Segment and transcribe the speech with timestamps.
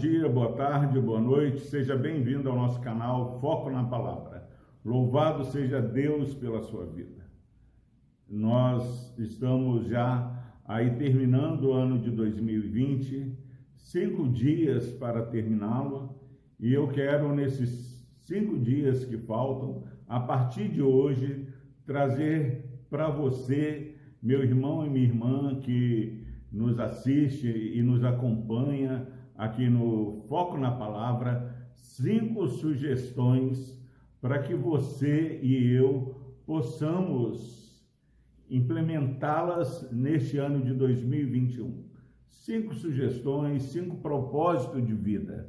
[0.00, 1.60] dia, boa tarde, boa noite.
[1.66, 4.48] Seja bem-vindo ao nosso canal Foco na Palavra.
[4.82, 7.22] Louvado seja Deus pela sua vida.
[8.26, 13.36] Nós estamos já aí terminando o ano de 2020,
[13.74, 16.18] cinco dias para terminá-lo,
[16.58, 21.46] e eu quero, nesses cinco dias que faltam, a partir de hoje,
[21.84, 29.70] trazer para você, meu irmão e minha irmã que nos assiste e nos acompanha aqui
[29.70, 33.80] no Foco na Palavra, cinco sugestões
[34.20, 37.82] para que você e eu possamos
[38.50, 41.88] implementá-las neste ano de 2021.
[42.28, 45.48] Cinco sugestões, cinco propósitos de vida.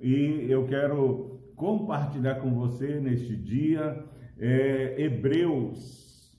[0.00, 4.04] E eu quero compartilhar com você neste dia
[4.38, 6.38] é, Hebreus,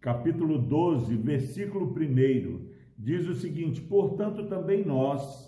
[0.00, 5.45] capítulo 12, versículo 1 diz o seguinte: Portanto, também nós,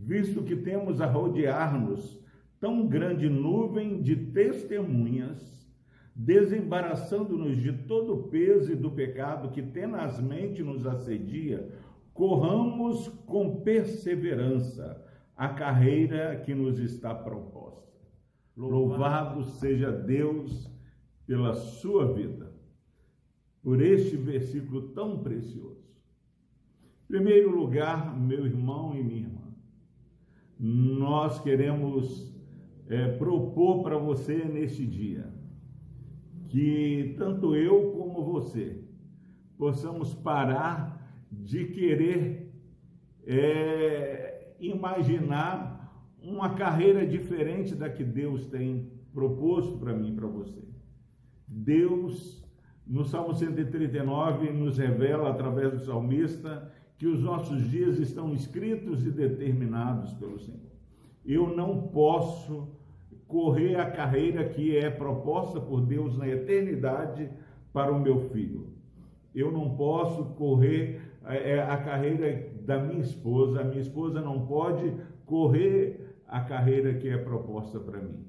[0.00, 2.18] visto que temos a rodear-nos
[2.58, 5.68] tão grande nuvem de testemunhas,
[6.14, 11.70] desembaraçando-nos de todo o peso e do pecado que tenazmente nos assedia,
[12.12, 15.04] corramos com perseverança
[15.36, 17.88] a carreira que nos está proposta.
[18.56, 20.70] Louvado seja Deus
[21.26, 22.52] pela sua vida,
[23.62, 25.80] por este versículo tão precioso.
[27.08, 29.39] Primeiro lugar, meu irmão e minha irmã,
[30.62, 32.30] nós queremos
[32.86, 35.32] é, propor para você neste dia
[36.50, 38.84] que tanto eu como você
[39.56, 41.00] possamos parar
[41.30, 42.52] de querer
[43.26, 45.80] é, imaginar
[46.22, 50.62] uma carreira diferente da que Deus tem proposto para mim e para você.
[51.46, 52.44] Deus,
[52.86, 59.10] no Salmo 139, nos revela através do salmista que os nossos dias estão escritos e
[59.10, 60.60] determinados pelo Senhor.
[61.24, 62.68] Eu não posso
[63.26, 67.30] correr a carreira que é proposta por Deus na eternidade
[67.72, 68.74] para o meu filho.
[69.34, 74.46] Eu não posso correr é, é, a carreira da minha esposa, a minha esposa não
[74.46, 74.94] pode
[75.24, 78.26] correr a carreira que é proposta para mim.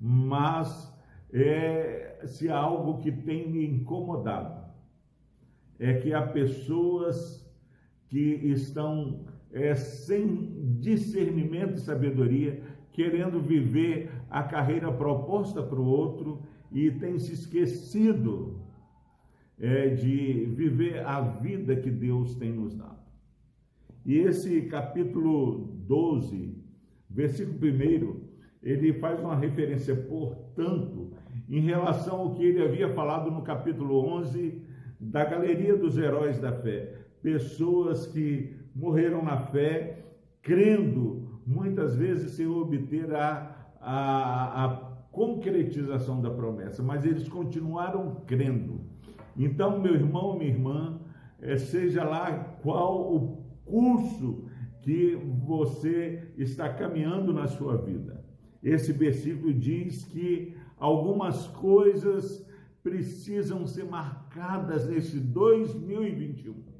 [0.00, 0.92] Mas
[1.32, 4.66] é, se há algo que tem me incomodado,
[5.78, 7.47] é que há pessoas
[8.08, 16.42] que estão é, sem discernimento e sabedoria, querendo viver a carreira proposta para o outro
[16.72, 18.60] e tem se esquecido
[19.58, 22.98] é, de viver a vida que Deus tem nos dado.
[24.04, 26.56] E esse capítulo 12,
[27.10, 28.28] versículo 1,
[28.62, 31.12] ele faz uma referência, portanto,
[31.48, 34.62] em relação ao que ele havia falado no capítulo 11
[35.00, 39.98] da galeria dos heróis da fé pessoas que morreram na fé,
[40.42, 44.68] crendo, muitas vezes sem obter a, a, a
[45.10, 48.80] concretização da promessa, mas eles continuaram crendo.
[49.36, 51.00] Então, meu irmão, minha irmã,
[51.40, 54.44] é, seja lá qual o curso
[54.82, 58.24] que você está caminhando na sua vida.
[58.62, 62.46] Esse versículo diz que algumas coisas
[62.82, 66.77] precisam ser marcadas nesse 2021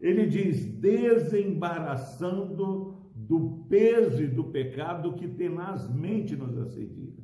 [0.00, 7.18] ele diz: desembaraçando do peso e do pecado que tenazmente nos assedia.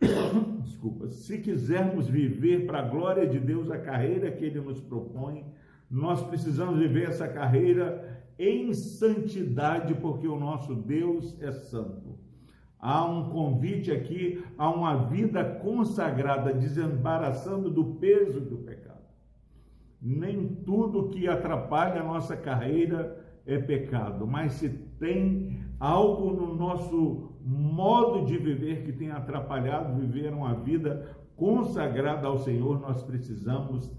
[0.64, 5.44] Desculpa, se quisermos viver para a glória de Deus a carreira que Ele nos propõe,
[5.90, 12.18] nós precisamos viver essa carreira em santidade, porque o nosso Deus é santo.
[12.78, 18.91] Há um convite aqui a uma vida consagrada, desembaraçando do peso do pecado
[20.02, 24.68] nem tudo que atrapalha a nossa carreira é pecado, mas se
[24.98, 32.38] tem algo no nosso modo de viver que tem atrapalhado viver uma vida consagrada ao
[32.38, 33.92] Senhor, nós precisamos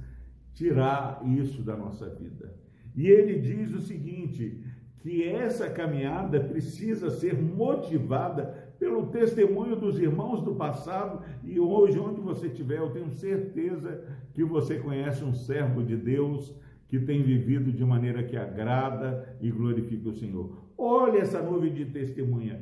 [0.53, 2.55] tirar isso da nossa vida.
[2.95, 4.63] E ele diz o seguinte:
[5.03, 12.19] que essa caminhada precisa ser motivada pelo testemunho dos irmãos do passado e hoje, onde
[12.19, 14.03] você estiver, eu tenho certeza
[14.33, 16.53] que você conhece um servo de Deus
[16.89, 20.65] que tem vivido de maneira que agrada e glorifica o Senhor.
[20.77, 22.61] Olha essa nuvem de testemunha.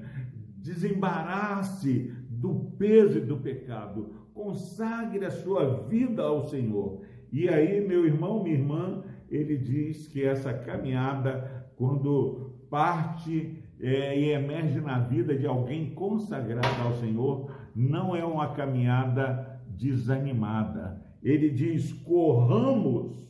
[0.58, 4.14] Desembarace do peso e do pecado.
[4.32, 7.02] Consagre a sua vida ao Senhor.
[7.32, 14.30] E aí, meu irmão, minha irmã, ele diz que essa caminhada, quando parte é, e
[14.30, 21.02] emerge na vida de alguém consagrado ao Senhor, não é uma caminhada desanimada.
[21.24, 23.28] Ele diz: corramos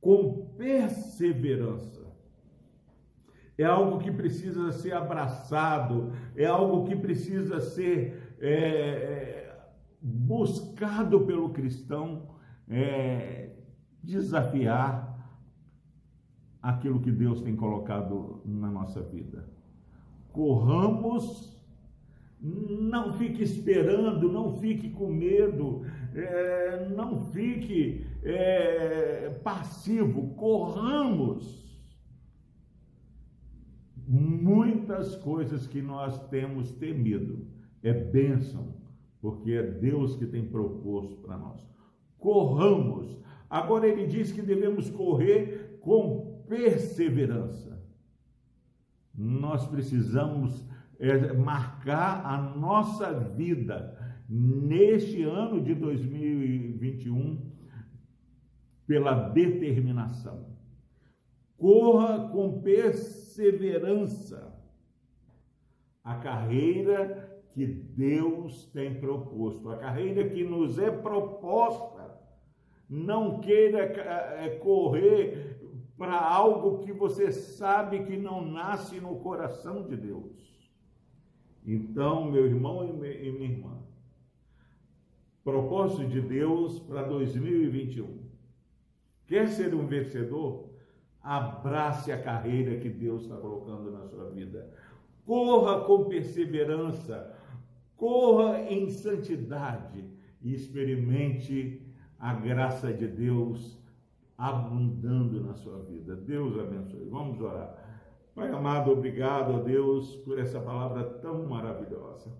[0.00, 2.04] com perseverança.
[3.56, 9.44] é algo que precisa ser abraçado, é algo que precisa ser é, é
[10.00, 12.28] buscado pelo cristão,
[12.68, 13.56] é,
[14.02, 15.14] desafiar
[16.60, 19.48] aquilo que Deus tem colocado na nossa vida.
[20.34, 21.54] Corramos
[22.44, 25.80] não fique esperando, não fique com medo,
[26.14, 31.64] é, não fique é, passivo, corramos.
[34.06, 37.46] Muitas coisas que nós temos temido
[37.82, 38.74] é bênção,
[39.22, 41.66] porque é Deus que tem proposto para nós.
[42.18, 43.18] Corramos.
[43.48, 47.73] Agora ele diz que devemos correr com perseverança.
[49.16, 50.66] Nós precisamos
[50.98, 53.96] é, marcar a nossa vida
[54.28, 57.52] neste ano de 2021
[58.86, 60.54] pela determinação.
[61.56, 64.52] Corra com perseverança
[66.02, 72.04] a carreira que Deus tem proposto, a carreira que nos é proposta.
[72.90, 75.53] Não queira é, correr
[75.96, 80.52] para algo que você sabe que não nasce no coração de Deus.
[81.64, 83.78] Então, meu irmão e minha irmã,
[85.42, 88.24] propósito de Deus para 2021.
[89.26, 90.70] Quer ser um vencedor?
[91.22, 94.70] Abrace a carreira que Deus está colocando na sua vida.
[95.24, 97.34] Corra com perseverança,
[97.96, 100.04] corra em santidade
[100.42, 101.80] e experimente
[102.18, 103.78] a graça de Deus
[104.36, 106.16] abundando na sua vida.
[106.16, 107.08] Deus abençoe.
[107.08, 107.84] Vamos orar.
[108.34, 112.36] Pai amado, obrigado a Deus por essa palavra tão maravilhosa.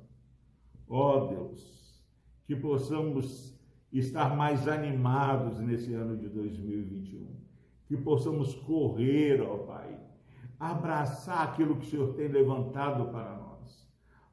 [0.89, 2.05] Ó oh, Deus,
[2.47, 3.55] que possamos
[3.93, 7.33] estar mais animados nesse ano de 2021.
[7.87, 10.01] Que possamos correr, ó oh Pai,
[10.59, 13.89] abraçar aquilo que o Senhor tem levantado para nós.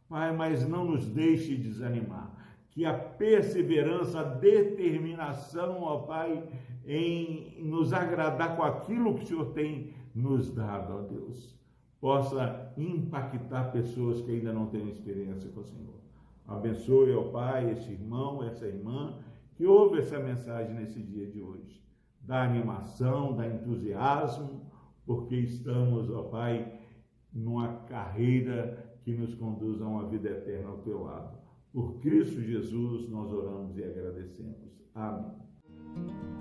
[0.10, 2.51] Pai, mas não nos deixe desanimar.
[2.72, 6.44] Que a perseverança, a determinação, ó Pai,
[6.86, 11.56] em nos agradar com aquilo que o Senhor tem nos dado, ó Deus,
[12.00, 16.02] possa impactar pessoas que ainda não têm experiência com o Senhor.
[16.48, 19.20] Abençoe, ó Pai, esse irmão, essa irmã
[19.56, 21.82] que ouve essa mensagem nesse dia de hoje.
[22.22, 24.72] Da animação, da entusiasmo,
[25.06, 26.80] porque estamos, ó Pai,
[27.34, 31.41] numa carreira que nos conduz a uma vida eterna ao teu lado.
[31.72, 34.58] Por Cristo Jesus nós oramos e agradecemos.
[34.94, 36.41] Amém.